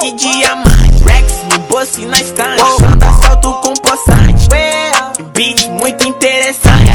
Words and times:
de 0.00 0.12
diamante. 0.12 1.04
Rex 1.04 1.32
no 1.50 1.58
bolso 1.68 2.00
e 2.00 2.06
na 2.06 2.16
estante. 2.16 2.62
Quando 2.78 3.02
assalto 3.04 3.52
com 3.60 3.74
poçante. 3.74 4.48
Beat 5.34 5.68
muito 5.68 6.08
interessante. 6.08 6.90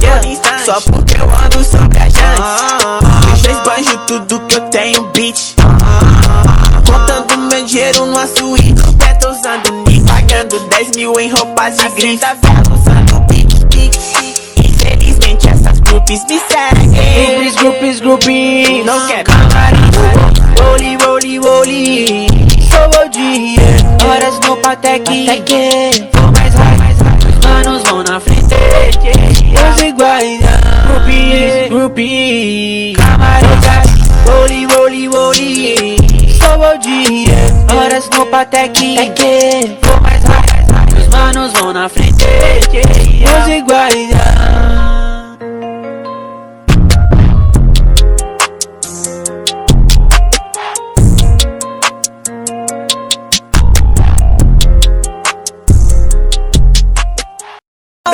Yeah. 0.00 0.64
Só 0.64 0.80
porque 0.80 1.16
eu 1.16 1.24
ando 1.24 1.62
sobre 1.64 1.98
a 1.98 2.08
jante 2.08 3.42
Me 3.42 3.50
esbanjo 3.50 3.98
tudo 4.06 4.40
que 4.46 4.54
eu 4.56 4.60
tenho 4.68 5.02
beat. 5.08 5.54
Contando 6.86 7.36
meu 7.48 7.64
dinheiro 7.64 8.06
numa 8.06 8.26
suíte. 8.26 8.82
Beta 8.94 9.30
usando 9.30 9.72
nick 9.86 10.04
Pagando 10.06 10.58
10 10.60 10.90
mil 10.96 11.20
em 11.20 11.30
roupas 11.30 11.76
de 11.76 11.88
grife 11.90 12.18
Tá 12.18 12.34
vendo 12.42 12.74
usando 12.74 13.20
beat 13.26 13.48
Infelizmente 14.64 15.48
essas 15.48 15.78
groupies 15.80 16.24
me 16.24 16.40
seguem. 16.40 17.34
Grupis, 17.34 17.56
grupis, 17.56 18.00
grupis 18.00 18.86
Não 18.86 19.06
quer 19.06 19.24
camarim 19.24 19.77
Horas 24.68 24.76
no 24.76 24.76
Patek 24.76 26.10
Vou 26.12 26.32
mais 26.32 26.54
high 26.54 26.76
Os 27.26 27.46
manos 27.46 27.82
vão 27.84 28.02
na 28.02 28.20
frente. 28.20 28.54
Os 29.74 29.82
iguais 29.82 30.40
Grupis, 30.86 31.68
grupis 31.70 32.96
Camarada 32.98 33.82
Rolly, 34.26 34.66
rolly, 34.66 35.06
rolly 35.06 35.98
Sou 36.38 36.60
o 36.60 36.78
dia 36.78 37.74
Horas 37.74 38.10
no 38.10 38.26
Patek 38.26 39.78
Vou 39.82 40.00
mais 40.02 40.22
high 40.24 41.00
Os 41.00 41.08
manos 41.08 41.52
vão 41.52 41.72
na 41.72 41.88
frente. 41.88 42.26
Os 43.24 43.48
iguais 43.48 44.47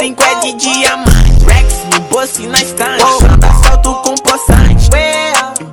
Brinco 0.04 0.22
é 0.22 0.34
de 0.40 0.52
diamante. 0.52 1.46
Rex 1.46 1.74
no 1.90 2.00
bolso 2.10 2.42
e 2.42 2.46
na 2.46 2.58
estante. 2.58 3.02
Quando 3.20 3.42
assalto 3.42 3.94
com 4.02 4.14
poçante. 4.16 4.90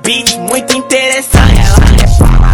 Beat 0.02 0.38
muito 0.38 0.74
interessante. 0.74 1.60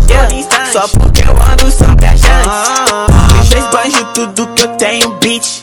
Yeah. 0.08 0.72
Só 0.72 0.88
porque 0.88 1.22
eu 1.22 1.40
ando 1.40 1.70
sobre 1.70 2.04
a 2.06 2.16
jante 2.16 3.52
Me 3.52 3.58
esbanjo 3.60 4.04
tudo 4.12 4.48
que 4.54 4.62
eu 4.64 4.68
tenho 4.70 5.08
beat. 5.20 5.62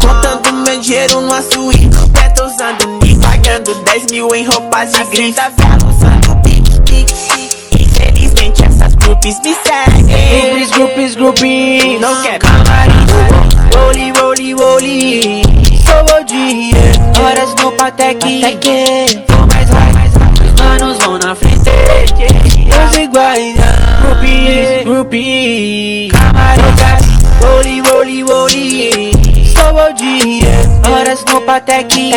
Contando 0.00 0.52
meu 0.52 0.80
dinheiro 0.80 1.20
numa 1.20 1.42
suíte. 1.42 1.88
Beta 2.10 2.44
usando 2.44 2.86
nick 3.02 3.18
Pagando 3.18 3.74
10 3.74 4.06
mil 4.12 4.32
em 4.36 4.46
roupas 4.46 4.92
de 4.92 5.02
grife 5.02 5.40
vendo 5.58 5.88
usando 5.88 6.36
Infelizmente 7.80 8.64
essas 8.64 8.94
groupies 8.94 9.40
me 9.40 9.52
seguem. 9.52 10.50
Grupis, 10.50 10.70
grupis, 10.70 11.16
grupis 11.16 12.00
Não 12.00 12.22
quer 12.22 12.38
camarim. 12.38 13.06
Rolly, 13.74 14.12
rolly, 14.12 14.25
rolly 14.52 15.42
Sou 15.84 16.24
dia 16.24 16.76
Horas 17.20 17.54
no 17.62 17.72
Patek 17.72 18.42
Vou 19.28 19.46
mais 19.52 19.70
high 19.70 20.10
Os 20.44 20.60
manos 20.60 20.98
vão 20.98 21.18
na 21.18 21.34
frente 21.34 21.70
Os 22.90 22.96
iguais 22.96 23.56
Grupis, 24.02 24.84
grupis 24.84 26.12
Camarada 26.12 26.98
Rolly, 27.40 27.80
rolly, 27.80 28.22
rolly 28.22 29.12
Sou 29.52 29.92
dia 29.94 30.90
Horas 30.90 31.24
no 31.32 31.40
Patek 31.40 32.10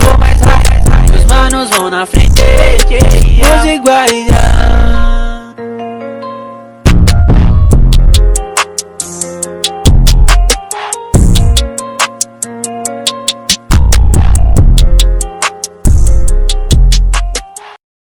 Vou 0.00 0.18
mais 0.18 0.40
high 0.40 1.16
Os 1.16 1.24
manos 1.26 1.70
vão 1.70 1.90
na 1.90 2.06
frente 2.06 2.42
Os 3.42 3.64
iguais 3.64 4.07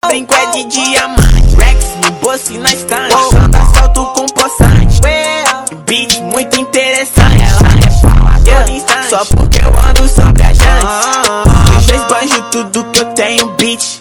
Brinco 0.09 0.35
é 0.35 0.47
de 0.53 0.65
diamante. 0.65 1.55
Rex 1.59 1.85
no 2.03 2.11
bolso 2.13 2.55
e 2.55 2.59
na 2.59 2.71
estante. 2.71 3.15
Quando 3.31 3.55
assalto 3.55 4.07
com 4.15 4.27
poçante. 4.27 5.01
Beat 5.87 6.23
muito 6.23 6.59
interessante. 6.59 7.37
Yeah. 8.47 9.09
Só 9.11 9.23
porque 9.37 9.59
eu 9.59 9.69
ando 9.87 10.09
sobre 10.09 10.43
a 10.43 10.53
jante 10.55 11.87
Me 11.87 11.95
esbanjo 11.95 12.43
tudo 12.51 12.85
que 12.91 13.01
eu 13.01 13.05
tenho 13.13 13.49
beat. 13.57 13.99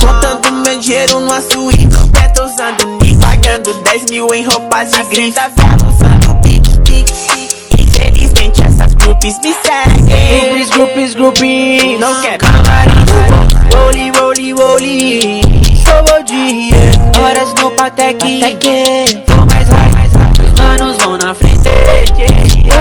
Contando 0.00 0.52
meu 0.62 0.78
dinheiro 0.78 1.18
numa 1.18 1.40
suíte 1.40 1.86
Beta 2.10 2.44
usando 2.44 2.86
nick 3.02 3.16
Pagando 3.16 3.74
10 3.74 4.10
mil 4.10 4.32
em 4.32 4.44
roupas 4.44 4.92
de 4.92 5.02
beat 5.04 5.34
Infelizmente 7.78 8.62
essas 8.62 8.94
groupies 8.94 9.38
me 9.42 9.54
seguem. 9.54 10.06
Grupis, 10.46 10.70
grupis, 10.70 11.14
grupis 11.14 12.00
Não 12.00 12.20
quer 12.20 12.38
camarim 12.38 13.57
No 17.88 17.94
Patek 17.94 19.24
Vou 19.28 19.46
mais 19.46 19.66
high 19.66 20.10
Os 20.44 20.60
manos 20.60 20.96
vão 20.98 21.16
na 21.16 21.34
frente. 21.34 21.70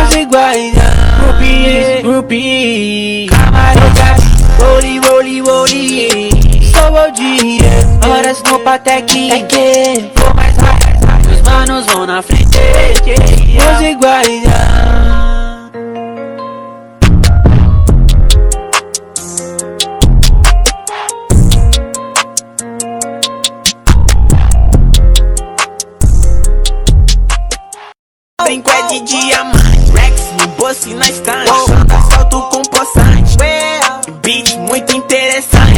Os 0.06 0.16
iguais 0.16 0.73
Grupis, 1.22 2.01
grupis 2.03 3.29
Camarada 3.29 4.17
Rolly, 4.59 5.00
rolly, 5.00 5.40
rolly 5.40 6.29
Sou 6.73 6.91
o 6.91 7.12
dia 7.12 8.09
Horas 8.09 8.44
no 8.44 8.59
Patek 8.59 9.31
Vou 10.13 10.34
mais 10.35 10.57
high 10.57 11.34
Os 11.34 11.41
manos 11.41 11.85
vão 11.85 12.06
na 12.06 12.22
frente. 12.22 12.59
Os 12.59 13.81
iguais 13.81 14.44
Brinco 28.47 28.72
é 28.72 28.88
de 28.88 29.02
diamante. 29.02 29.91
Rex 29.94 30.22
no 30.40 30.47
bolso 30.56 30.88
e 30.88 30.94
na 30.94 31.03
estante. 31.09 31.52
Assalto 31.94 32.41
com 32.44 32.62
poçante. 32.62 33.35
Beat 34.24 34.56
muito 34.59 34.96
interessante. 34.96 35.78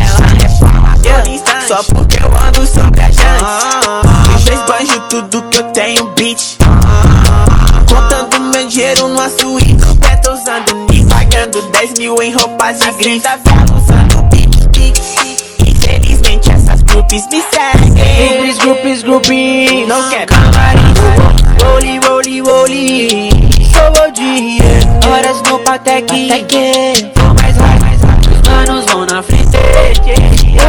Yeah. 1.04 1.68
Só 1.68 1.82
porque 1.86 2.24
eu 2.24 2.28
ando 2.28 2.68
sobre 2.68 3.02
a 3.02 3.10
jante 3.10 4.46
Me 4.46 4.54
esbanjo 4.54 5.00
tudo 5.10 5.42
que 5.50 5.58
eu 5.58 5.64
tenho 5.72 6.06
beat. 6.12 6.60
Contando 7.88 8.40
meu 8.52 8.68
dinheiro 8.68 9.08
numa 9.08 9.30
suíte. 9.30 9.84
Beta 9.96 10.32
usando 10.32 10.76
nick 10.92 11.08
Pagando 11.10 11.64
10 11.72 11.94
mil 11.98 12.22
em 12.22 12.32
roupas 12.34 12.80
de 12.80 12.92
grife 12.92 13.22
Tá 13.22 13.40
vendo 13.44 13.78
usando 13.78 14.22
beat 14.30 15.00
Infelizmente 15.68 16.52
essas 16.52 16.84
groupies 16.84 17.28
me 17.32 17.42
seguem. 17.42 17.94
Grupis, 18.28 18.58
grupis, 18.60 19.02
grupis 19.02 19.88
Não 19.88 20.08
quer 20.10 20.28
Horas 25.70 25.84
no 25.84 25.86
Patek 25.86 27.12
Vou 27.16 27.34
mais 27.36 27.56
high 27.56 27.80
Os 28.32 28.42
manos 28.50 28.86
vão 28.86 29.06
na 29.06 29.22
frente. 29.22 29.56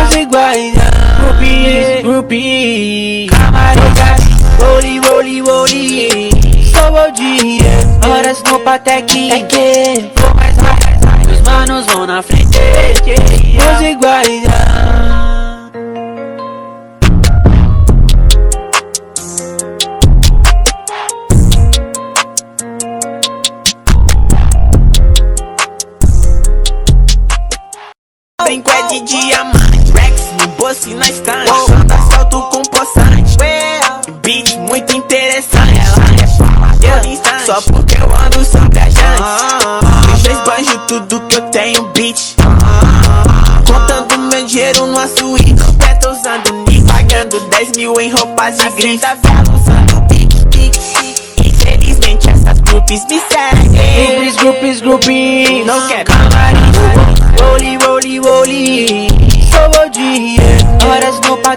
Os 0.04 0.14
iguais 0.14 0.74
Grupis, 1.18 2.02
grupis 2.02 3.30
Camarada 3.30 4.16
Rolly, 4.58 4.98
rolly, 4.98 5.40
rolly 5.40 6.30
Sou 6.70 6.92
o 6.92 7.10
dia 7.12 8.10
Horas 8.10 8.42
no 8.42 8.60
Patek 8.60 9.30
Vou 10.16 10.34
mais 10.34 10.56
high 10.58 11.32
Os 11.32 11.40
manos 11.40 11.86
vão 11.86 12.06
na 12.06 12.22
frente. 12.22 12.58
Os 12.58 13.80
iguais 13.80 14.42
de 28.90 29.00
diamante. 29.02 29.92
Rex 29.94 30.20
no 30.40 30.48
bolso 30.56 30.88
e 30.88 30.94
na 30.94 31.06
estante. 31.06 31.50
Quando 31.66 31.92
assalto 31.92 32.42
com 32.50 32.62
poçante. 32.62 33.36
Beat 34.22 34.56
muito 34.58 34.96
interessante. 34.96 35.80
Yeah. 36.82 37.44
Só 37.46 37.60
porque 37.72 37.96
eu 37.96 38.04
ando 38.04 38.44
sobre 38.44 38.78
a 38.80 38.88
jante 38.90 40.22
Me 40.22 40.32
esbanjo 40.32 40.78
tudo 40.88 41.20
que 41.28 41.36
eu 41.36 41.42
tenho 41.50 41.82
beat 41.94 42.36
Contando 43.66 44.18
meu 44.18 44.44
dinheiro 44.46 44.86
numa 44.86 45.06
suíte. 45.06 45.54
Beta 45.74 46.10
usando 46.10 46.52
nick 46.66 46.82
Pagando 46.84 47.38
10 47.38 47.72
mil 47.76 48.00
em 48.00 48.10
roupas 48.10 48.56
de 48.56 48.70
grife 48.70 48.98
Tá 48.98 49.16
vendo 49.22 49.54
usando 49.54 50.00
beat 50.08 50.34
Infelizmente 51.44 52.28
essas 52.28 52.60
groupies 52.60 53.04
me 53.06 53.20
seguem. 53.20 54.16
Grupis, 54.16 54.36
grupis, 54.36 54.80
grupis 54.80 55.66
Não 55.66 55.86
quer 55.86 56.04
camarim 56.04 57.19
Rolly, 57.38 57.76
rolly, 57.78 58.18
rolly 58.18 59.08
Sou 59.50 59.84
o 59.84 59.88
dia 59.90 60.42
Horas 60.86 61.20
no 61.20 61.36
Patek 61.38 61.50